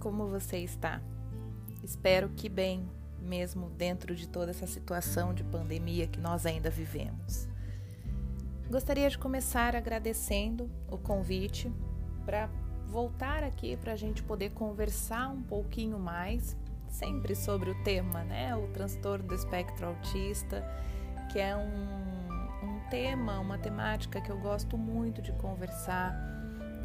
como 0.00 0.26
você 0.26 0.56
está? 0.58 1.00
Espero 1.84 2.30
que 2.30 2.48
bem, 2.48 2.88
mesmo 3.20 3.70
dentro 3.70 4.14
de 4.14 4.26
toda 4.26 4.50
essa 4.50 4.66
situação 4.66 5.32
de 5.32 5.44
pandemia 5.44 6.06
que 6.06 6.18
nós 6.18 6.46
ainda 6.46 6.70
vivemos. 6.70 7.46
Gostaria 8.68 9.08
de 9.08 9.18
começar 9.18 9.76
agradecendo 9.76 10.70
o 10.88 10.96
convite 10.96 11.70
para 12.24 12.48
voltar 12.86 13.44
aqui 13.44 13.76
para 13.76 13.92
a 13.92 13.96
gente 13.96 14.22
poder 14.22 14.50
conversar 14.50 15.28
um 15.28 15.42
pouquinho 15.42 15.98
mais, 15.98 16.56
sempre 16.88 17.34
sobre 17.34 17.70
o 17.70 17.84
tema, 17.84 18.24
né? 18.24 18.56
O 18.56 18.68
transtorno 18.68 19.28
do 19.28 19.34
espectro 19.34 19.86
autista, 19.86 20.64
que 21.30 21.38
é 21.38 21.56
um, 21.56 22.66
um 22.66 22.80
tema, 22.88 23.38
uma 23.38 23.58
temática 23.58 24.20
que 24.20 24.30
eu 24.30 24.38
gosto 24.38 24.78
muito 24.78 25.20
de 25.20 25.32
conversar 25.32 26.39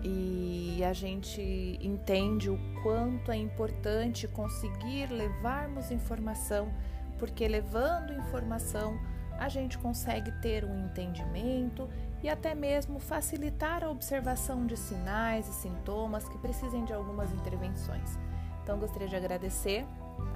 e 0.08 0.84
a 0.84 0.94
gente 0.94 1.80
entende 1.82 2.48
o 2.48 2.60
quanto 2.84 3.32
é 3.32 3.36
importante 3.36 4.28
conseguir 4.28 5.08
levarmos 5.08 5.90
informação, 5.90 6.72
porque 7.18 7.48
levando 7.48 8.14
informação 8.14 9.00
a 9.40 9.50
gente 9.50 9.80
consegue 9.80 10.32
ter 10.42 10.64
um 10.64 10.86
entendimento 10.86 11.90
e 12.22 12.30
até 12.30 12.54
mesmo 12.54 13.00
facilitar 13.00 13.84
a 13.84 13.90
observação 13.90 14.68
de 14.68 14.78
sinais 14.78 15.48
e 15.50 15.54
sintomas 15.54 16.30
que 16.30 16.38
precisem 16.38 16.86
de 16.86 16.94
algumas 16.94 17.34
intervenções. 17.34 18.18
Então 18.64 18.78
gostaria 18.78 19.08
de 19.08 19.16
agradecer 19.16 19.86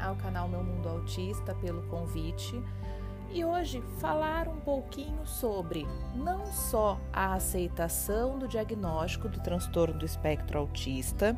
ao 0.01 0.15
canal 0.15 0.47
Meu 0.47 0.63
Mundo 0.63 0.89
Autista 0.89 1.53
pelo 1.55 1.83
convite 1.83 2.59
e 3.31 3.45
hoje 3.45 3.81
falar 3.99 4.47
um 4.47 4.59
pouquinho 4.59 5.25
sobre 5.25 5.85
não 6.15 6.45
só 6.47 6.99
a 7.13 7.33
aceitação 7.33 8.39
do 8.39 8.47
diagnóstico 8.47 9.29
do 9.29 9.39
transtorno 9.41 9.99
do 9.99 10.05
espectro 10.05 10.59
autista, 10.59 11.38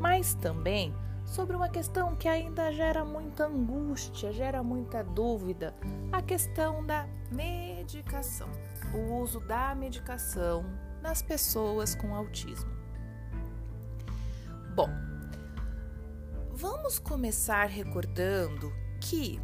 mas 0.00 0.34
também 0.34 0.94
sobre 1.26 1.54
uma 1.54 1.68
questão 1.68 2.16
que 2.16 2.26
ainda 2.26 2.72
gera 2.72 3.04
muita 3.04 3.46
angústia, 3.46 4.32
gera 4.32 4.62
muita 4.62 5.04
dúvida, 5.04 5.74
a 6.10 6.22
questão 6.22 6.84
da 6.84 7.06
medicação, 7.30 8.48
o 8.94 9.20
uso 9.20 9.40
da 9.40 9.74
medicação 9.74 10.64
nas 11.02 11.20
pessoas 11.20 11.94
com 11.94 12.14
autismo. 12.14 12.70
Bom, 14.74 14.88
vamos 16.52 16.98
começar 16.98 17.66
recordando 17.66 18.72
que 19.00 19.38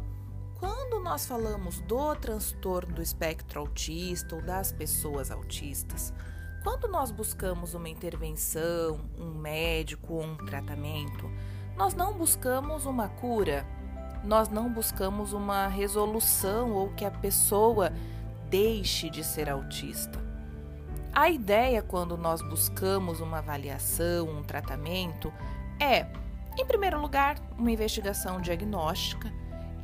quando 0.59 0.99
nós 1.03 1.25
falamos 1.25 1.79
do 1.81 2.15
transtorno 2.15 2.95
do 2.95 3.01
espectro 3.01 3.59
autista 3.59 4.35
ou 4.35 4.41
das 4.41 4.71
pessoas 4.71 5.29
autistas, 5.29 6.13
quando 6.63 6.87
nós 6.87 7.11
buscamos 7.11 7.73
uma 7.73 7.89
intervenção, 7.89 8.99
um 9.17 9.31
médico 9.31 10.13
ou 10.13 10.23
um 10.23 10.37
tratamento, 10.37 11.29
nós 11.75 11.93
não 11.93 12.13
buscamos 12.13 12.85
uma 12.85 13.09
cura, 13.09 13.67
nós 14.23 14.49
não 14.49 14.71
buscamos 14.71 15.33
uma 15.33 15.67
resolução 15.67 16.71
ou 16.71 16.89
que 16.89 17.05
a 17.05 17.11
pessoa 17.11 17.91
deixe 18.49 19.09
de 19.09 19.23
ser 19.23 19.49
autista. 19.49 20.23
A 21.13 21.29
ideia 21.29 21.81
quando 21.81 22.17
nós 22.17 22.41
buscamos 22.41 23.19
uma 23.19 23.37
avaliação, 23.37 24.27
um 24.27 24.43
tratamento, 24.43 25.31
é, 25.79 26.07
em 26.57 26.65
primeiro 26.65 26.99
lugar, 26.99 27.37
uma 27.57 27.71
investigação 27.71 28.41
diagnóstica 28.41 29.31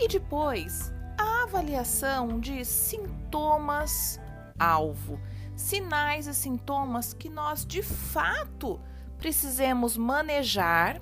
e 0.01 0.07
depois, 0.07 0.91
a 1.15 1.43
avaliação 1.43 2.39
de 2.39 2.65
sintomas-alvo, 2.65 5.19
sinais 5.55 6.25
e 6.25 6.33
sintomas 6.33 7.13
que 7.13 7.29
nós 7.29 7.63
de 7.63 7.83
fato 7.83 8.81
precisemos 9.19 9.95
manejar 9.95 10.99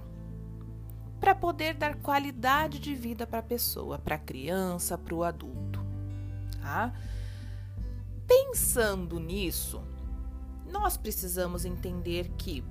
para 1.17 1.33
poder 1.33 1.75
dar 1.75 1.95
qualidade 1.95 2.77
de 2.77 2.93
vida 2.93 3.25
para 3.25 3.39
a 3.39 3.43
pessoa, 3.43 3.97
para 3.97 4.15
a 4.15 4.19
criança, 4.19 4.97
para 4.97 5.15
o 5.15 5.23
adulto. 5.23 5.79
Tá? 6.61 6.91
Pensando 8.27 9.17
nisso, 9.17 9.81
nós 10.69 10.97
precisamos 10.97 11.63
entender 11.63 12.33
que 12.37 12.65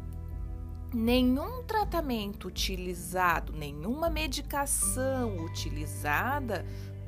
nenhum 0.92 1.62
tratamento 1.64 2.48
utilizado, 2.48 3.52
nenhuma 3.52 4.08
medicação 4.08 5.36
utilizada 5.44 6.64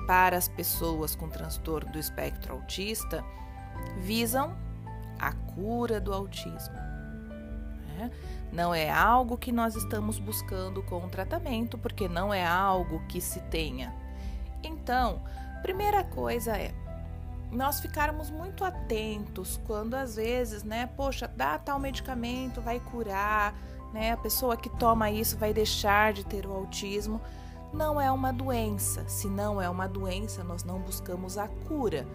para 0.06 0.36
as 0.36 0.48
pessoas 0.48 1.14
com 1.14 1.28
transtorno 1.28 1.92
do 1.92 1.98
espectro 1.98 2.54
autista 2.54 3.24
visam 3.98 4.56
a 5.19 5.32
cura 5.32 6.00
do 6.00 6.12
autismo. 6.12 6.74
Né? 6.74 8.10
Não 8.52 8.74
é 8.74 8.90
algo 8.90 9.36
que 9.36 9.52
nós 9.52 9.76
estamos 9.76 10.19
buscando 10.19 10.82
com 10.82 11.04
o 11.04 11.08
tratamento, 11.08 11.78
porque 11.78 12.08
não 12.08 12.32
é 12.32 12.44
algo 12.44 13.00
que 13.06 13.20
se 13.20 13.40
tenha. 13.42 13.94
Então, 14.62 15.22
primeira 15.62 16.02
coisa 16.04 16.56
é 16.56 16.74
nós 17.50 17.80
ficarmos 17.80 18.30
muito 18.30 18.64
atentos 18.64 19.60
quando 19.66 19.94
às 19.94 20.16
vezes, 20.16 20.62
né, 20.62 20.88
poxa, 20.96 21.28
dá 21.36 21.58
tal 21.58 21.78
medicamento, 21.80 22.60
vai 22.60 22.78
curar, 22.78 23.54
né? 23.92 24.12
A 24.12 24.16
pessoa 24.16 24.56
que 24.56 24.68
toma 24.68 25.10
isso 25.10 25.36
vai 25.36 25.52
deixar 25.52 26.12
de 26.12 26.24
ter 26.24 26.46
o 26.46 26.52
autismo. 26.52 27.20
Não 27.72 28.00
é 28.00 28.10
uma 28.10 28.32
doença. 28.32 29.08
Se 29.08 29.28
não 29.28 29.60
é 29.60 29.68
uma 29.68 29.88
doença, 29.88 30.42
nós 30.42 30.64
não 30.64 30.80
buscamos 30.80 31.38
a 31.38 31.48
cura. 31.48 32.06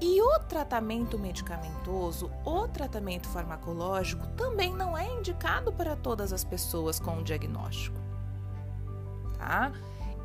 E 0.00 0.20
o 0.20 0.38
tratamento 0.40 1.18
medicamentoso, 1.18 2.30
o 2.44 2.68
tratamento 2.68 3.26
farmacológico, 3.28 4.26
também 4.28 4.74
não 4.74 4.96
é 4.96 5.10
indicado 5.10 5.72
para 5.72 5.96
todas 5.96 6.32
as 6.34 6.44
pessoas 6.44 7.00
com 7.00 7.18
o 7.18 7.24
diagnóstico. 7.24 7.96
Tá? 9.38 9.72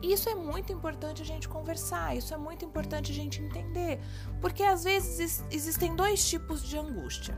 Isso 0.02 0.28
é 0.28 0.36
muito 0.36 0.74
importante 0.74 1.22
a 1.22 1.26
gente 1.26 1.48
conversar, 1.48 2.18
isso 2.18 2.34
é 2.34 2.38
muito 2.38 2.66
importante 2.66 3.12
a 3.12 3.16
gente 3.16 3.42
entender, 3.42 4.00
porque 4.42 4.64
às 4.64 4.84
vezes 4.84 5.46
existem 5.52 5.96
dois 5.96 6.28
tipos 6.28 6.64
de 6.64 6.78
angústia. 6.78 7.38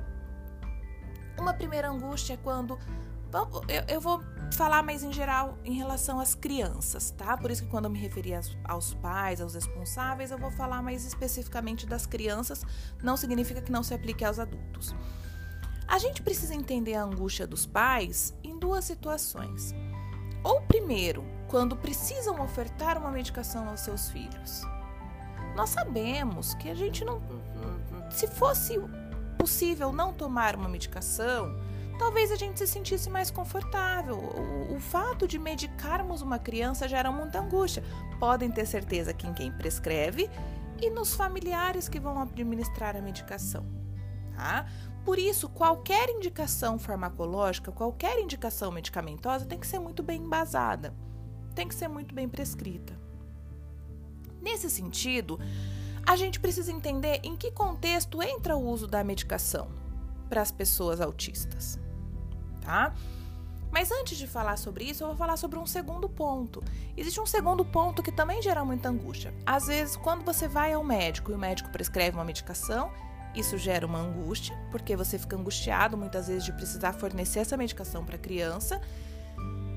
Uma 1.37 1.53
primeira 1.53 1.89
angústia 1.89 2.35
é 2.35 2.37
quando 2.37 2.79
eu, 3.67 3.83
eu, 3.88 4.01
vou 4.01 4.21
falar 4.51 4.83
mais 4.83 5.01
em 5.01 5.11
geral 5.11 5.57
em 5.66 5.73
relação 5.73 6.19
às 6.19 6.35
crianças, 6.35 7.11
tá? 7.11 7.35
Por 7.35 7.49
isso 7.49 7.63
que 7.63 7.69
quando 7.69 7.85
eu 7.85 7.91
me 7.91 7.97
referi 7.99 8.31
aos, 8.63 8.94
pais, 8.95 9.41
aos 9.41 9.55
responsáveis, 9.55 10.29
eu 10.29 10.38
vou 10.38 10.51
falar 10.51 10.83
mais 10.83 11.03
especificamente 11.03 11.88
das 11.88 12.05
crianças, 12.05 12.63
não 13.01 13.17
significa 13.17 13.61
que 13.61 13.71
não 13.71 13.81
se 13.81 13.94
aplique 13.94 14.23
aos 14.23 14.38
adultos. 14.38 14.95
A 15.88 15.97
gente 15.97 16.21
precisa 16.21 16.53
entender 16.53 16.94
a 16.94 17.03
angústia 17.03 17.47
dos 17.47 17.66
pais 17.66 18.33
em 18.44 18.57
duas 18.57 18.85
situações. 18.85 19.73
Ou 20.44 20.61
primeiro, 20.61 21.25
quando 21.47 21.75
precisam 21.75 22.41
ofertar 22.41 22.97
uma 22.97 23.11
medicação 23.11 23.67
aos 23.67 23.79
seus 23.79 24.09
filhos. 24.09 24.61
Nós 25.55 25.69
sabemos 25.69 26.53
que 26.55 26.69
a 26.69 26.75
gente 26.75 27.05
não. 27.05 27.21
Se 28.09 28.27
fosse 28.27 28.79
possível 29.38 29.91
não 29.91 30.13
tomar 30.13 30.55
uma 30.55 30.67
medicação, 30.67 31.55
talvez 31.97 32.31
a 32.31 32.35
gente 32.35 32.59
se 32.59 32.67
sentisse 32.67 33.09
mais 33.09 33.29
confortável. 33.31 34.17
O, 34.17 34.75
o, 34.75 34.79
fato 34.79 35.27
de 35.27 35.37
medicarmos 35.39 36.21
uma 36.21 36.39
criança 36.39 36.87
gera 36.87 37.11
muita 37.11 37.39
angústia. 37.39 37.83
Podem 38.19 38.51
ter 38.51 38.65
certeza 38.65 39.13
que 39.13 39.27
em 39.27 39.33
quem 39.33 39.51
prescreve 39.51 40.29
e 40.81 40.89
nos 40.89 41.13
familiares 41.13 41.87
que 41.87 41.99
vão 41.99 42.21
administrar 42.21 42.95
a 42.95 43.01
medicação. 43.01 43.65
Tá? 44.35 44.65
Por 45.05 45.19
isso, 45.19 45.49
qualquer 45.49 46.09
indicação 46.09 46.79
farmacológica, 46.79 47.71
qualquer 47.71 48.19
indicação 48.19 48.71
medicamentosa 48.71 49.45
tem 49.45 49.59
que 49.59 49.67
ser 49.67 49.79
muito 49.79 50.01
bem 50.01 50.21
embasada, 50.21 50.93
tem 51.53 51.67
que 51.67 51.75
ser 51.75 51.87
muito 51.87 52.15
bem 52.15 52.27
prescrita. 52.27 52.97
Nesse 54.41 54.69
sentido, 54.69 55.39
a 56.05 56.15
gente 56.15 56.39
precisa 56.39 56.71
entender 56.71 57.19
em 57.23 57.35
que 57.35 57.51
contexto 57.51 58.21
entra 58.21 58.55
o 58.55 58.65
uso 58.65 58.87
da 58.87 59.03
medicação 59.03 59.82
para 60.33 60.41
as 60.41 60.51
pessoas 60.51 61.00
autistas 61.00 61.80
tá? 62.63 62.94
Mas 63.71 63.91
antes 63.91 64.18
de 64.18 64.27
falar 64.27 64.57
sobre 64.57 64.85
isso, 64.85 65.03
eu 65.03 65.07
vou 65.07 65.15
falar 65.15 65.35
sobre 65.35 65.57
um 65.57 65.65
segundo 65.65 66.07
ponto. 66.07 66.63
Existe 66.95 67.19
um 67.19 67.25
segundo 67.25 67.65
ponto 67.65 68.03
que 68.03 68.12
também 68.12 68.41
gera 68.41 68.63
muita 68.63 68.89
angústia. 68.89 69.33
Às 69.45 69.65
vezes, 69.65 69.95
quando 69.95 70.24
você 70.24 70.47
vai 70.47 70.74
ao 70.74 70.83
médico 70.83 71.31
e 71.31 71.33
o 71.33 71.39
médico 71.39 71.71
prescreve 71.71 72.15
uma 72.15 72.24
medicação, 72.24 72.91
isso 73.35 73.57
gera 73.57 73.85
uma 73.85 73.97
angústia, 73.97 74.56
porque 74.69 74.95
você 74.95 75.18
fica 75.18 75.35
angustiado 75.35 75.97
muitas 75.97 76.27
vezes 76.27 76.45
de 76.45 76.53
precisar 76.53 76.94
fornecer 76.94 77.39
essa 77.39 77.57
medicação 77.57 78.06
para 78.06 78.15
a 78.15 78.19
criança 78.19 78.80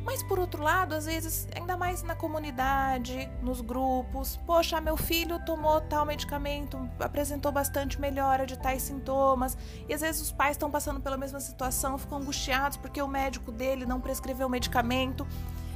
mas 0.06 0.22
por 0.22 0.38
outro 0.38 0.62
lado, 0.62 0.94
às 0.94 1.04
vezes, 1.04 1.48
ainda 1.54 1.76
mais 1.76 2.04
na 2.04 2.14
comunidade, 2.14 3.28
nos 3.42 3.60
grupos, 3.60 4.36
poxa, 4.46 4.80
meu 4.80 4.96
filho 4.96 5.44
tomou 5.44 5.80
tal 5.80 6.06
medicamento, 6.06 6.78
apresentou 7.00 7.50
bastante 7.50 8.00
melhora 8.00 8.46
de 8.46 8.56
tais 8.56 8.82
sintomas, 8.82 9.58
e 9.88 9.92
às 9.92 10.00
vezes 10.00 10.22
os 10.22 10.30
pais 10.30 10.52
estão 10.52 10.70
passando 10.70 11.00
pela 11.00 11.16
mesma 11.16 11.40
situação, 11.40 11.98
ficam 11.98 12.18
angustiados 12.18 12.76
porque 12.76 13.02
o 13.02 13.08
médico 13.08 13.50
dele 13.50 13.84
não 13.84 14.00
prescreveu 14.00 14.46
o 14.46 14.50
medicamento. 14.50 15.26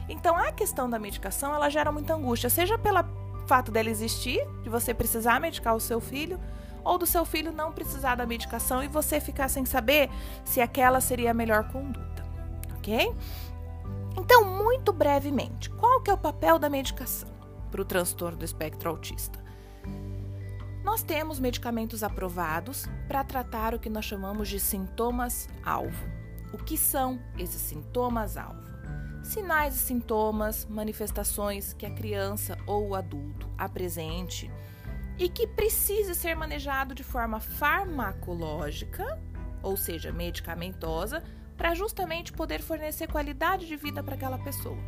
Então, 0.08 0.36
a 0.36 0.52
questão 0.52 0.88
da 0.88 0.98
medicação, 0.98 1.52
ela 1.52 1.68
gera 1.68 1.90
muita 1.90 2.14
angústia, 2.14 2.48
seja 2.48 2.78
pelo 2.78 3.04
fato 3.48 3.72
dela 3.72 3.90
existir, 3.90 4.40
de 4.62 4.68
você 4.68 4.94
precisar 4.94 5.40
medicar 5.40 5.74
o 5.74 5.80
seu 5.80 6.00
filho, 6.00 6.38
ou 6.84 6.96
do 6.96 7.04
seu 7.04 7.24
filho 7.24 7.50
não 7.50 7.72
precisar 7.72 8.14
da 8.14 8.24
medicação 8.24 8.80
e 8.82 8.86
você 8.86 9.20
ficar 9.20 9.48
sem 9.48 9.64
saber 9.64 10.08
se 10.44 10.60
aquela 10.60 11.00
seria 11.00 11.32
a 11.32 11.34
melhor 11.34 11.64
conduta, 11.64 12.24
ok? 12.78 13.12
Então, 14.16 14.44
muito 14.44 14.92
brevemente, 14.92 15.70
qual 15.70 16.00
que 16.00 16.10
é 16.10 16.14
o 16.14 16.18
papel 16.18 16.58
da 16.58 16.68
medicação 16.68 17.28
para 17.70 17.80
o 17.80 17.84
transtorno 17.84 18.38
do 18.38 18.44
espectro 18.44 18.90
autista? 18.90 19.38
Nós 20.82 21.02
temos 21.02 21.38
medicamentos 21.38 22.02
aprovados 22.02 22.86
para 23.06 23.22
tratar 23.22 23.74
o 23.74 23.78
que 23.78 23.90
nós 23.90 24.04
chamamos 24.04 24.48
de 24.48 24.58
sintomas-alvo. 24.58 26.08
O 26.52 26.58
que 26.58 26.76
são 26.76 27.20
esses 27.38 27.60
sintomas-alvo? 27.60 28.60
Sinais 29.22 29.76
e 29.76 29.78
sintomas, 29.78 30.66
manifestações 30.66 31.74
que 31.74 31.86
a 31.86 31.90
criança 31.90 32.56
ou 32.66 32.88
o 32.88 32.94
adulto 32.94 33.48
apresente 33.56 34.50
e 35.18 35.28
que 35.28 35.46
precise 35.46 36.14
ser 36.14 36.34
manejado 36.34 36.94
de 36.94 37.04
forma 37.04 37.38
farmacológica, 37.38 39.20
ou 39.62 39.76
seja, 39.76 40.10
medicamentosa, 40.10 41.22
para 41.60 41.74
justamente 41.74 42.32
poder 42.32 42.62
fornecer 42.62 43.06
qualidade 43.06 43.66
de 43.66 43.76
vida 43.76 44.02
para 44.02 44.14
aquela 44.14 44.38
pessoa. 44.38 44.78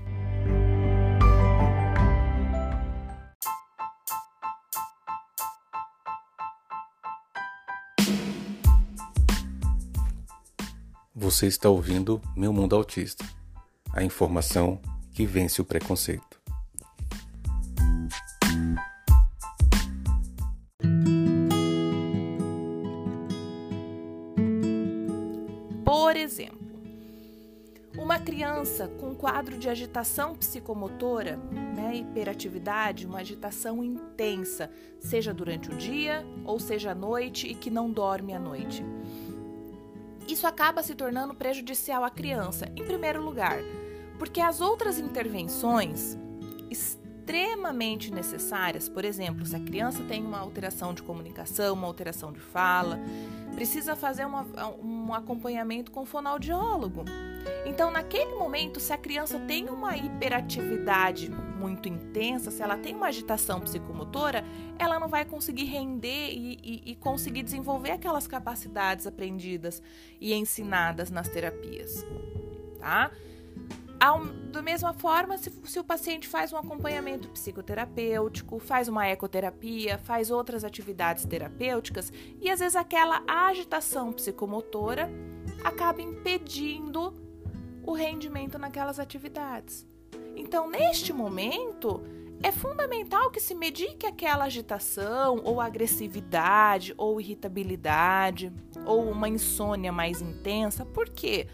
Você 11.14 11.46
está 11.46 11.68
ouvindo 11.68 12.22
Meu 12.34 12.54
Mundo 12.54 12.74
Autista 12.74 13.22
a 13.92 14.02
informação 14.02 14.80
que 15.12 15.26
vence 15.26 15.60
o 15.60 15.66
preconceito. 15.66 16.31
Quadro 29.22 29.56
de 29.56 29.68
agitação 29.68 30.34
psicomotora, 30.34 31.36
né, 31.76 31.94
hiperatividade, 31.94 33.06
uma 33.06 33.20
agitação 33.20 33.84
intensa, 33.84 34.68
seja 34.98 35.32
durante 35.32 35.70
o 35.70 35.76
dia 35.76 36.26
ou 36.44 36.58
seja 36.58 36.90
à 36.90 36.94
noite 36.94 37.46
e 37.46 37.54
que 37.54 37.70
não 37.70 37.88
dorme 37.88 38.34
à 38.34 38.40
noite. 38.40 38.84
Isso 40.26 40.44
acaba 40.44 40.82
se 40.82 40.96
tornando 40.96 41.36
prejudicial 41.36 42.02
à 42.02 42.10
criança, 42.10 42.66
em 42.74 42.84
primeiro 42.84 43.22
lugar, 43.22 43.60
porque 44.18 44.40
as 44.40 44.60
outras 44.60 44.98
intervenções 44.98 46.18
extremamente 46.68 48.12
necessárias, 48.12 48.88
por 48.88 49.04
exemplo, 49.04 49.46
se 49.46 49.54
a 49.54 49.60
criança 49.60 50.02
tem 50.02 50.20
uma 50.26 50.40
alteração 50.40 50.92
de 50.92 51.00
comunicação, 51.00 51.74
uma 51.74 51.86
alteração 51.86 52.32
de 52.32 52.40
fala, 52.40 52.98
precisa 53.54 53.94
fazer 53.94 54.26
uma, 54.26 54.44
um 54.82 55.14
acompanhamento 55.14 55.92
com 55.92 56.04
fonoaudiólogo. 56.04 57.04
Então, 57.64 57.90
naquele 57.90 58.34
momento, 58.34 58.80
se 58.80 58.92
a 58.92 58.98
criança 58.98 59.38
tem 59.38 59.68
uma 59.68 59.96
hiperatividade 59.96 61.30
muito 61.30 61.88
intensa, 61.88 62.50
se 62.50 62.60
ela 62.60 62.76
tem 62.76 62.94
uma 62.94 63.06
agitação 63.06 63.60
psicomotora, 63.60 64.44
ela 64.78 64.98
não 64.98 65.08
vai 65.08 65.24
conseguir 65.24 65.64
render 65.64 66.30
e, 66.32 66.58
e, 66.62 66.92
e 66.92 66.96
conseguir 66.96 67.42
desenvolver 67.42 67.92
aquelas 67.92 68.26
capacidades 68.26 69.06
aprendidas 69.06 69.80
e 70.20 70.34
ensinadas 70.34 71.10
nas 71.10 71.28
terapias, 71.28 72.04
tá? 72.80 73.10
Da 74.50 74.60
mesma 74.60 74.92
forma, 74.92 75.38
se, 75.38 75.50
se, 75.64 75.78
o 75.78 75.84
paciente 75.84 76.26
faz 76.26 76.52
um 76.52 76.56
acompanhamento 76.56 77.28
psicoterapêutico, 77.28 78.58
faz 78.58 78.88
uma 78.88 79.06
ecoterapia, 79.06 79.96
faz 79.96 80.30
outras 80.30 80.64
atividades 80.64 81.24
terapêuticas 81.24 82.12
e 82.40 82.50
às 82.50 82.58
vezes 82.58 82.74
aquela 82.74 83.22
agitação 83.26 84.12
psicomotora 84.12 85.08
acaba 85.64 86.02
impedindo 86.02 87.14
o 87.84 87.92
rendimento 87.92 88.58
naquelas 88.58 88.98
atividades. 88.98 89.86
Então, 90.36 90.68
neste 90.68 91.12
momento, 91.12 92.02
é 92.42 92.50
fundamental 92.50 93.30
que 93.30 93.40
se 93.40 93.54
medique 93.54 94.06
aquela 94.06 94.44
agitação, 94.44 95.40
ou 95.44 95.60
agressividade, 95.60 96.92
ou 96.96 97.20
irritabilidade, 97.20 98.52
ou 98.84 99.08
uma 99.10 99.28
insônia 99.28 99.92
mais 99.92 100.20
intensa. 100.20 100.84
Por 100.84 101.08
quê? 101.08 101.46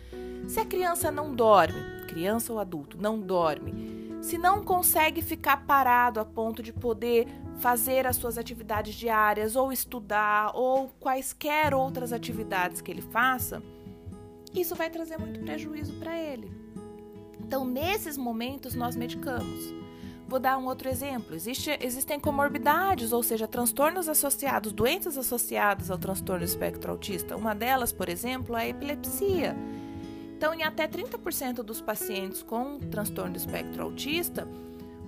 Se 0.47 0.61
a 0.61 0.65
criança 0.65 1.11
não 1.11 1.35
dorme, 1.35 2.07
criança 2.07 2.53
ou 2.53 2.59
adulto, 2.59 2.97
não 2.99 3.21
dorme, 3.21 4.19
se 4.23 4.39
não 4.39 4.65
consegue 4.65 5.21
ficar 5.21 5.67
parado 5.67 6.21
a 6.21 6.25
ponto 6.25 6.63
de 6.63 6.73
poder 6.73 7.29
fazer 7.59 8.07
as 8.07 8.17
suas 8.17 8.39
atividades 8.39 8.95
diárias, 8.95 9.57
ou 9.57 9.73
estudar, 9.73 10.53
ou 10.55 10.89
quaisquer 11.01 11.75
outras 11.75 12.13
atividades 12.13 12.81
que 12.81 12.91
ele 12.91 13.03
faça, 13.03 13.63
isso 14.61 14.75
vai 14.75 14.91
trazer 14.91 15.19
muito 15.19 15.41
prejuízo 15.41 15.95
para 15.95 16.17
ele. 16.17 16.51
Então, 17.41 17.65
nesses 17.65 18.17
momentos, 18.17 18.75
nós 18.75 18.95
medicamos. 18.97 19.75
Vou 20.29 20.39
dar 20.39 20.59
um 20.59 20.67
outro 20.67 20.91
exemplo. 20.91 21.35
Existe, 21.35 21.79
existem 21.81 22.21
comorbidades, 22.21 23.13
ou 23.13 23.23
seja, 23.23 23.49
transtornos 23.49 24.09
associados, 24.09 24.73
doenças 24.73 25.17
associadas 25.17 25.91
ao 25.91 25.97
transtorno 25.97 26.45
espectro 26.45 26.91
autista. 26.93 27.35
Uma 27.35 27.55
delas, 27.55 27.93
por 27.93 28.11
exemplo, 28.11 28.55
é 28.55 28.65
a 28.65 28.69
epilepsia. 28.69 29.57
Então, 30.37 30.53
em 30.53 30.63
até 30.63 30.87
30% 30.87 31.63
dos 31.63 31.81
pacientes 31.81 32.43
com 32.43 32.79
transtorno 32.79 33.37
espectro 33.37 33.83
autista 33.83 34.47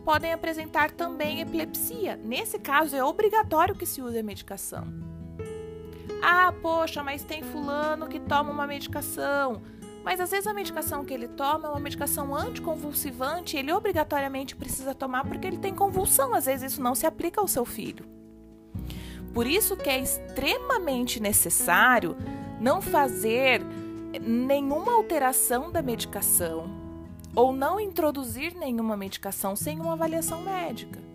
podem 0.04 0.32
apresentar 0.32 0.90
também 0.90 1.40
epilepsia. 1.40 2.16
Nesse 2.16 2.58
caso, 2.58 2.96
é 2.96 3.04
obrigatório 3.04 3.74
que 3.74 3.84
se 3.84 4.00
use 4.00 4.18
a 4.18 4.22
medicação. 4.22 5.09
Ah, 6.22 6.52
poxa, 6.60 7.02
mas 7.02 7.24
tem 7.24 7.42
fulano 7.42 8.08
que 8.08 8.20
toma 8.20 8.50
uma 8.50 8.66
medicação. 8.66 9.62
Mas 10.04 10.18
às 10.18 10.30
vezes 10.30 10.46
a 10.46 10.54
medicação 10.54 11.04
que 11.04 11.12
ele 11.12 11.28
toma 11.28 11.68
é 11.68 11.70
uma 11.70 11.80
medicação 11.80 12.34
anticonvulsivante 12.34 13.56
ele 13.56 13.72
obrigatoriamente 13.72 14.56
precisa 14.56 14.94
tomar 14.94 15.24
porque 15.24 15.46
ele 15.46 15.58
tem 15.58 15.74
convulsão. 15.74 16.34
Às 16.34 16.46
vezes 16.46 16.72
isso 16.72 16.82
não 16.82 16.94
se 16.94 17.06
aplica 17.06 17.40
ao 17.40 17.48
seu 17.48 17.64
filho. 17.64 18.04
Por 19.34 19.46
isso 19.46 19.76
que 19.76 19.88
é 19.88 19.98
extremamente 19.98 21.20
necessário 21.20 22.16
não 22.60 22.80
fazer 22.80 23.62
nenhuma 24.20 24.92
alteração 24.92 25.70
da 25.70 25.82
medicação 25.82 26.68
ou 27.34 27.52
não 27.52 27.78
introduzir 27.78 28.54
nenhuma 28.54 28.96
medicação 28.96 29.54
sem 29.54 29.78
uma 29.78 29.92
avaliação 29.92 30.42
médica. 30.42 31.09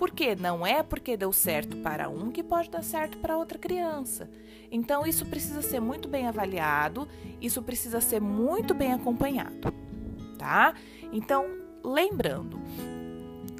Porque 0.00 0.34
não 0.34 0.66
é 0.66 0.82
porque 0.82 1.14
deu 1.14 1.30
certo 1.30 1.76
para 1.76 2.08
um 2.08 2.30
que 2.30 2.42
pode 2.42 2.70
dar 2.70 2.82
certo 2.82 3.18
para 3.18 3.36
outra 3.36 3.58
criança. 3.58 4.30
Então 4.72 5.06
isso 5.06 5.26
precisa 5.26 5.60
ser 5.60 5.78
muito 5.78 6.08
bem 6.08 6.26
avaliado, 6.26 7.06
isso 7.38 7.60
precisa 7.62 8.00
ser 8.00 8.18
muito 8.18 8.72
bem 8.72 8.94
acompanhado, 8.94 9.70
tá? 10.38 10.72
Então, 11.12 11.44
lembrando, 11.84 12.58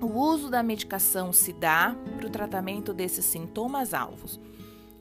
o 0.00 0.06
uso 0.06 0.49
da 0.49 0.62
medicação 0.62 1.30
se 1.30 1.52
dá 1.52 1.94
para 2.16 2.26
o 2.26 2.30
tratamento 2.30 2.94
desses 2.94 3.26
sintomas 3.26 3.92
alvos. 3.92 4.40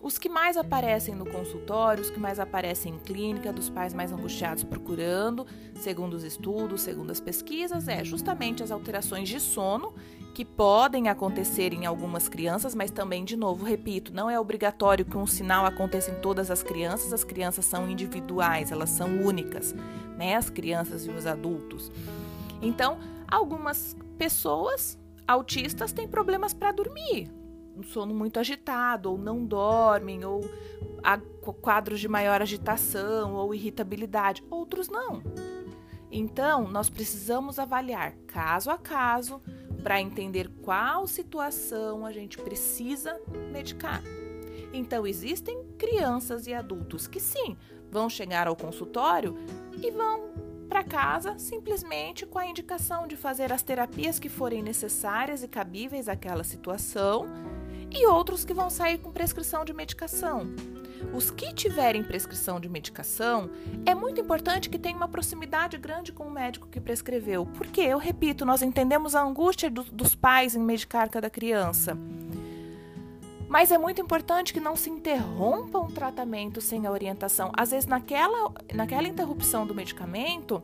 Os 0.01 0.17
que 0.17 0.29
mais 0.29 0.55
aparecem 0.55 1.13
no 1.13 1.25
consultório, 1.25 2.01
os 2.01 2.09
que 2.09 2.19
mais 2.19 2.39
aparecem 2.39 2.93
em 2.95 2.99
clínica, 2.99 3.51
dos 3.51 3.69
pais 3.69 3.93
mais 3.93 4.13
angustiados 4.13 4.63
procurando, 4.63 5.45
segundo 5.75 6.13
os 6.13 6.23
estudos, 6.23 6.81
segundo 6.81 7.11
as 7.11 7.19
pesquisas, 7.19 7.87
é 7.89 8.03
justamente 8.03 8.63
as 8.63 8.71
alterações 8.71 9.27
de 9.27 9.41
sono 9.41 9.93
que 10.33 10.45
podem 10.45 11.09
acontecer 11.09 11.73
em 11.73 11.85
algumas 11.85 12.29
crianças, 12.29 12.73
mas 12.73 12.91
também, 12.91 13.25
de 13.25 13.35
novo, 13.35 13.65
repito, 13.65 14.13
não 14.13 14.29
é 14.29 14.39
obrigatório 14.39 15.03
que 15.03 15.17
um 15.17 15.27
sinal 15.27 15.65
aconteça 15.65 16.11
em 16.11 16.21
todas 16.21 16.49
as 16.49 16.63
crianças, 16.63 17.11
as 17.11 17.25
crianças 17.25 17.65
são 17.65 17.89
individuais, 17.89 18.71
elas 18.71 18.89
são 18.89 19.21
únicas, 19.21 19.75
né? 20.17 20.35
As 20.35 20.49
crianças 20.49 21.05
e 21.05 21.09
os 21.09 21.25
adultos. 21.25 21.91
Então, 22.61 22.99
algumas 23.27 23.97
pessoas 24.17 24.97
autistas 25.27 25.91
têm 25.91 26.07
problemas 26.07 26.53
para 26.53 26.71
dormir, 26.71 27.29
um 27.79 27.83
sono 27.83 28.13
muito 28.13 28.39
agitado, 28.39 29.11
ou 29.11 29.17
não 29.17 29.45
dormem, 29.45 30.25
ou 30.25 30.41
quadros 31.61 31.99
de 31.99 32.07
maior 32.07 32.41
agitação 32.41 33.33
ou 33.33 33.55
irritabilidade. 33.55 34.43
Outros 34.49 34.89
não. 34.89 35.23
Então, 36.11 36.67
nós 36.67 36.89
precisamos 36.89 37.59
avaliar 37.59 38.13
caso 38.27 38.69
a 38.69 38.77
caso 38.77 39.41
para 39.81 40.01
entender 40.01 40.49
qual 40.61 41.07
situação 41.07 42.05
a 42.05 42.11
gente 42.11 42.37
precisa 42.37 43.19
medicar. 43.51 44.03
Então, 44.73 45.07
existem 45.07 45.63
crianças 45.77 46.45
e 46.47 46.53
adultos 46.53 47.07
que 47.07 47.19
sim, 47.19 47.55
vão 47.89 48.09
chegar 48.09 48.47
ao 48.47 48.55
consultório 48.55 49.35
e 49.81 49.89
vão 49.89 50.49
para 50.67 50.83
casa 50.83 51.39
simplesmente 51.39 52.27
com 52.27 52.37
a 52.37 52.45
indicação 52.45 53.07
de 53.07 53.15
fazer 53.15 53.51
as 53.51 53.63
terapias 53.63 54.19
que 54.19 54.29
forem 54.29 54.61
necessárias 54.61 55.41
e 55.41 55.47
cabíveis 55.47 56.07
àquela 56.07 56.43
situação 56.43 57.25
e 57.91 58.05
outros 58.07 58.45
que 58.45 58.53
vão 58.53 58.69
sair 58.69 58.97
com 58.97 59.11
prescrição 59.11 59.65
de 59.65 59.73
medicação. 59.73 60.47
Os 61.13 61.31
que 61.31 61.53
tiverem 61.53 62.03
prescrição 62.03 62.59
de 62.59 62.67
medicação, 62.67 63.49
é 63.85 63.95
muito 63.95 64.19
importante 64.19 64.69
que 64.69 64.77
tenha 64.77 64.97
uma 64.97 65.07
proximidade 65.07 65.77
grande 65.77 66.11
com 66.11 66.25
o 66.25 66.31
médico 66.31 66.67
que 66.67 66.79
prescreveu. 66.79 67.45
Porque, 67.45 67.81
eu 67.81 67.97
repito, 67.97 68.45
nós 68.45 68.61
entendemos 68.61 69.15
a 69.15 69.23
angústia 69.23 69.69
do, 69.69 69.83
dos 69.83 70.13
pais 70.13 70.55
em 70.55 70.59
medicar 70.59 71.09
cada 71.09 71.29
criança. 71.29 71.97
Mas 73.47 73.71
é 73.71 73.77
muito 73.77 73.99
importante 73.99 74.53
que 74.53 74.59
não 74.59 74.75
se 74.75 74.89
interrompa 74.89 75.79
um 75.79 75.87
tratamento 75.87 76.61
sem 76.61 76.85
a 76.85 76.91
orientação. 76.91 77.51
Às 77.57 77.71
vezes, 77.71 77.87
naquela, 77.87 78.53
naquela 78.73 79.07
interrupção 79.07 79.65
do 79.65 79.73
medicamento, 79.73 80.61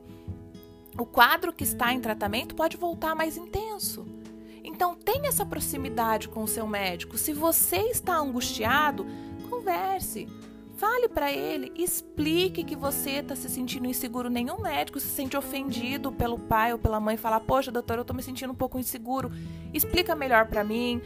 o 0.98 1.06
quadro 1.06 1.52
que 1.52 1.64
está 1.64 1.92
em 1.94 2.00
tratamento 2.00 2.54
pode 2.54 2.78
voltar 2.78 3.16
mais 3.16 3.38
intenso. 3.38 4.06
Então, 4.66 4.96
tenha 4.96 5.28
essa 5.30 5.46
proximidade 5.46 6.28
com 6.28 6.44
o 6.44 6.48
seu 6.48 6.68
médico. 6.68 7.18
Se 7.18 7.34
você 7.34 7.78
está 7.78 8.18
angustiado, 8.18 9.06
converse. 9.50 10.28
Fale 10.78 11.08
para 11.08 11.32
ele, 11.32 11.72
explique 11.76 12.64
que 12.64 12.76
você 12.76 13.12
está 13.12 13.34
se 13.34 13.50
sentindo 13.50 13.88
inseguro. 13.88 14.30
Nenhum 14.30 14.60
médico 14.60 15.00
se 15.00 15.08
sente 15.08 15.38
ofendido 15.38 16.12
pelo 16.12 16.38
pai 16.38 16.74
ou 16.74 16.80
pela 16.80 17.00
mãe 17.00 17.16
falar: 17.16 17.40
Poxa, 17.40 17.72
doutor, 17.72 17.98
eu 17.98 18.02
estou 18.02 18.16
me 18.16 18.22
sentindo 18.22 18.52
um 18.52 18.56
pouco 18.56 18.78
inseguro. 18.78 19.32
Explica 19.74 20.14
melhor 20.16 20.48
para 20.48 20.66
mim, 20.66 21.02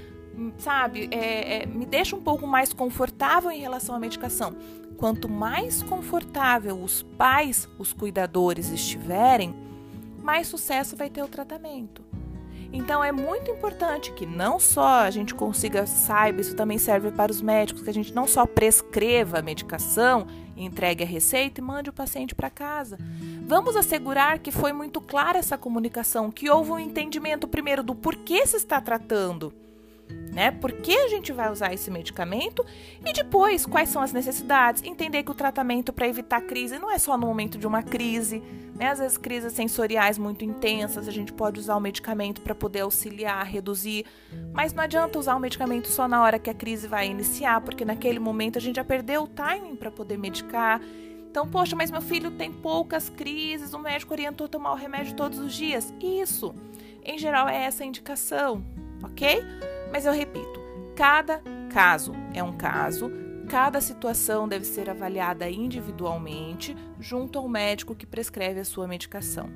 sabe? 0.57 1.07
É, 1.11 1.63
é, 1.63 1.65
me 1.67 1.85
deixa 1.85 2.15
um 2.15 2.21
pouco 2.21 2.47
mais 2.47 2.73
confortável 2.73 3.51
em 3.51 3.59
relação 3.59 3.93
à 3.93 3.99
medicação. 3.99 4.55
Quanto 4.97 5.29
mais 5.29 5.83
confortável 5.83 6.81
os 6.81 7.03
pais, 7.03 7.69
os 7.77 7.93
cuidadores 7.93 8.71
estiverem, 8.71 9.53
mais 10.21 10.47
sucesso 10.47 10.95
vai 10.95 11.11
ter 11.11 11.21
o 11.21 11.27
tratamento. 11.27 12.08
Então 12.71 13.03
é 13.03 13.11
muito 13.11 13.49
importante 13.49 14.11
que 14.13 14.25
não 14.25 14.59
só 14.59 15.01
a 15.01 15.09
gente 15.09 15.33
consiga, 15.33 15.87
saiba, 15.87 16.41
isso 16.41 16.55
também 16.55 16.77
serve 16.77 17.11
para 17.11 17.31
os 17.31 17.41
médicos, 17.41 17.81
que 17.81 17.89
a 17.89 17.93
gente 17.93 18.13
não 18.13 18.27
só 18.27 18.45
prescreva 18.45 19.39
a 19.39 19.41
medicação, 19.41 20.27
entregue 20.55 21.03
a 21.03 21.07
receita 21.07 21.59
e 21.59 21.63
mande 21.63 21.89
o 21.89 21.93
paciente 21.93 22.35
para 22.35 22.49
casa. 22.49 22.97
Vamos 23.45 23.75
assegurar 23.75 24.39
que 24.39 24.51
foi 24.51 24.71
muito 24.71 25.01
clara 25.01 25.39
essa 25.39 25.57
comunicação, 25.57 26.29
que 26.29 26.49
houve 26.49 26.71
um 26.71 26.79
entendimento 26.79 27.47
primeiro 27.47 27.81
do 27.81 27.95
porquê 27.95 28.45
se 28.45 28.57
está 28.57 28.79
tratando 28.79 29.51
né? 30.31 30.51
Por 30.51 30.71
que 30.71 30.95
a 30.95 31.07
gente 31.07 31.31
vai 31.31 31.51
usar 31.51 31.73
esse 31.73 31.89
medicamento? 31.89 32.65
E 33.05 33.11
depois, 33.11 33.65
quais 33.65 33.89
são 33.89 34.01
as 34.01 34.13
necessidades? 34.13 34.83
Entender 34.83 35.23
que 35.23 35.31
o 35.31 35.33
tratamento 35.33 35.91
para 35.91 36.07
evitar 36.07 36.41
crise 36.41 36.79
não 36.79 36.89
é 36.89 36.97
só 36.97 37.17
no 37.17 37.27
momento 37.27 37.57
de 37.57 37.67
uma 37.67 37.83
crise, 37.83 38.41
né? 38.75 38.87
Às 38.87 38.99
vezes 38.99 39.17
crises 39.17 39.53
sensoriais 39.53 40.17
muito 40.17 40.45
intensas, 40.45 41.07
a 41.07 41.11
gente 41.11 41.33
pode 41.33 41.59
usar 41.59 41.75
o 41.75 41.79
medicamento 41.81 42.41
para 42.41 42.55
poder 42.55 42.81
auxiliar, 42.81 43.45
reduzir, 43.45 44.05
mas 44.53 44.71
não 44.73 44.83
adianta 44.83 45.19
usar 45.19 45.35
o 45.35 45.39
medicamento 45.39 45.87
só 45.89 46.07
na 46.07 46.21
hora 46.21 46.39
que 46.39 46.49
a 46.49 46.53
crise 46.53 46.87
vai 46.87 47.07
iniciar, 47.07 47.59
porque 47.61 47.83
naquele 47.83 48.19
momento 48.19 48.57
a 48.57 48.61
gente 48.61 48.77
já 48.77 48.83
perdeu 48.83 49.23
o 49.23 49.27
timing 49.27 49.75
para 49.75 49.91
poder 49.91 50.17
medicar. 50.17 50.79
Então, 51.29 51.47
poxa, 51.47 51.75
mas 51.75 51.91
meu 51.91 52.01
filho 52.01 52.31
tem 52.31 52.51
poucas 52.51 53.09
crises, 53.09 53.73
o 53.73 53.79
médico 53.79 54.13
orientou 54.13 54.45
a 54.45 54.47
tomar 54.47 54.71
o 54.71 54.75
remédio 54.75 55.15
todos 55.15 55.37
os 55.37 55.53
dias. 55.53 55.93
Isso, 56.01 56.55
em 57.03 57.17
geral, 57.17 57.47
é 57.47 57.65
essa 57.65 57.83
a 57.83 57.85
indicação, 57.85 58.63
ok? 59.03 59.43
Mas 59.91 60.05
eu 60.05 60.13
repito, 60.13 60.59
cada 60.95 61.41
caso 61.71 62.13
é 62.33 62.43
um 62.43 62.55
caso, 62.55 63.11
cada 63.49 63.81
situação 63.81 64.47
deve 64.47 64.65
ser 64.65 64.89
avaliada 64.89 65.49
individualmente 65.49 66.75
junto 66.99 67.39
ao 67.39 67.49
médico 67.49 67.95
que 67.95 68.05
prescreve 68.05 68.59
a 68.59 68.65
sua 68.65 68.87
medicação. 68.87 69.49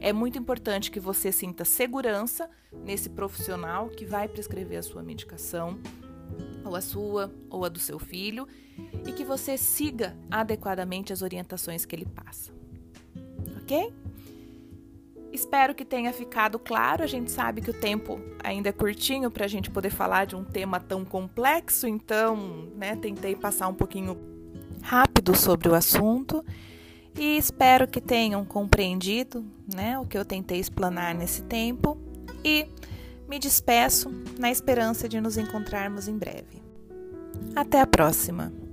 É 0.00 0.12
muito 0.12 0.38
importante 0.38 0.90
que 0.90 1.00
você 1.00 1.32
sinta 1.32 1.64
segurança 1.64 2.48
nesse 2.84 3.08
profissional 3.08 3.88
que 3.88 4.04
vai 4.04 4.28
prescrever 4.28 4.78
a 4.78 4.82
sua 4.82 5.02
medicação, 5.02 5.78
ou 6.64 6.76
a 6.76 6.80
sua, 6.80 7.32
ou 7.50 7.64
a 7.64 7.68
do 7.68 7.78
seu 7.78 7.98
filho, 7.98 8.46
e 9.06 9.12
que 9.12 9.24
você 9.24 9.56
siga 9.56 10.16
adequadamente 10.30 11.12
as 11.12 11.22
orientações 11.22 11.84
que 11.84 11.96
ele 11.96 12.06
passa. 12.06 12.52
Ok? 13.62 13.92
Espero 15.32 15.74
que 15.74 15.84
tenha 15.84 16.12
ficado 16.12 16.58
claro. 16.58 17.02
A 17.02 17.06
gente 17.06 17.30
sabe 17.30 17.60
que 17.60 17.70
o 17.70 17.74
tempo 17.74 18.20
ainda 18.42 18.68
é 18.68 18.72
curtinho 18.72 19.30
para 19.30 19.44
a 19.44 19.48
gente 19.48 19.70
poder 19.70 19.90
falar 19.90 20.24
de 20.24 20.34
um 20.34 20.44
tema 20.44 20.80
tão 20.80 21.04
complexo, 21.04 21.86
então, 21.86 22.68
né, 22.76 22.96
tentei 22.96 23.36
passar 23.36 23.68
um 23.68 23.74
pouquinho 23.74 24.16
rápido 24.82 25.36
sobre 25.36 25.68
o 25.68 25.74
assunto 25.74 26.44
e 27.16 27.36
espero 27.36 27.86
que 27.86 28.00
tenham 28.00 28.44
compreendido, 28.44 29.44
né, 29.74 29.98
o 29.98 30.06
que 30.06 30.16
eu 30.16 30.24
tentei 30.24 30.58
explanar 30.58 31.14
nesse 31.14 31.42
tempo 31.42 31.98
e 32.44 32.66
me 33.28 33.38
despeço 33.38 34.10
na 34.38 34.50
esperança 34.50 35.08
de 35.08 35.20
nos 35.20 35.36
encontrarmos 35.36 36.08
em 36.08 36.16
breve. 36.16 36.62
Até 37.54 37.80
a 37.80 37.86
próxima! 37.86 38.67